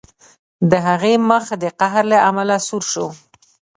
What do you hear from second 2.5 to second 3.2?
سور شو